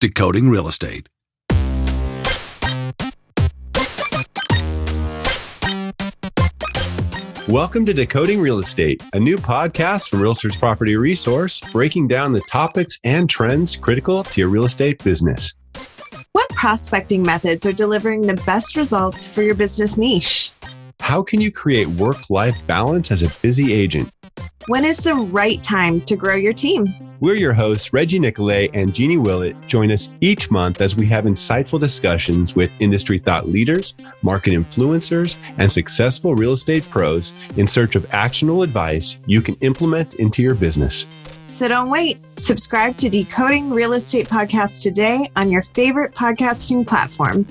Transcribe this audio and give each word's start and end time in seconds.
Decoding 0.00 0.48
Real 0.48 0.68
Estate. 0.68 1.08
Welcome 7.48 7.84
to 7.84 7.92
Decoding 7.92 8.40
Real 8.40 8.60
Estate, 8.60 9.02
a 9.12 9.18
new 9.18 9.38
podcast 9.38 10.08
from 10.08 10.20
Realtors 10.20 10.56
Property 10.56 10.94
Resource, 10.94 11.58
breaking 11.72 12.06
down 12.06 12.30
the 12.30 12.42
topics 12.42 13.00
and 13.02 13.28
trends 13.28 13.74
critical 13.74 14.22
to 14.22 14.40
your 14.40 14.48
real 14.48 14.66
estate 14.66 15.02
business. 15.02 15.52
What 16.30 16.48
prospecting 16.50 17.24
methods 17.24 17.66
are 17.66 17.72
delivering 17.72 18.22
the 18.22 18.40
best 18.46 18.76
results 18.76 19.26
for 19.26 19.42
your 19.42 19.56
business 19.56 19.96
niche? 19.96 20.52
How 21.00 21.24
can 21.24 21.40
you 21.40 21.50
create 21.50 21.88
work 21.88 22.30
life 22.30 22.64
balance 22.68 23.10
as 23.10 23.24
a 23.24 23.30
busy 23.42 23.72
agent? 23.72 24.12
When 24.68 24.84
is 24.84 24.98
the 24.98 25.14
right 25.14 25.60
time 25.60 26.02
to 26.02 26.14
grow 26.14 26.36
your 26.36 26.52
team? 26.52 27.07
We're 27.20 27.34
your 27.34 27.52
hosts, 27.52 27.92
Reggie 27.92 28.20
Nicolay 28.20 28.68
and 28.74 28.94
Genie 28.94 29.16
Willett. 29.16 29.56
Join 29.66 29.90
us 29.90 30.12
each 30.20 30.52
month 30.52 30.80
as 30.80 30.94
we 30.94 31.04
have 31.06 31.24
insightful 31.24 31.80
discussions 31.80 32.54
with 32.54 32.70
industry 32.78 33.18
thought 33.18 33.48
leaders, 33.48 33.96
market 34.22 34.52
influencers, 34.52 35.36
and 35.56 35.70
successful 35.70 36.36
real 36.36 36.52
estate 36.52 36.88
pros 36.88 37.34
in 37.56 37.66
search 37.66 37.96
of 37.96 38.06
actionable 38.14 38.62
advice 38.62 39.18
you 39.26 39.42
can 39.42 39.56
implement 39.62 40.14
into 40.14 40.42
your 40.42 40.54
business. 40.54 41.08
So 41.48 41.66
don't 41.66 41.90
wait. 41.90 42.20
Subscribe 42.38 42.96
to 42.98 43.08
Decoding 43.08 43.70
Real 43.70 43.94
Estate 43.94 44.28
Podcast 44.28 44.84
today 44.84 45.26
on 45.34 45.50
your 45.50 45.62
favorite 45.62 46.14
podcasting 46.14 46.86
platform. 46.86 47.44